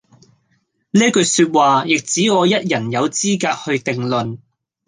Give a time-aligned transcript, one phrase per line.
[0.89, 4.39] 呢句說話，亦只我一人有資格去定論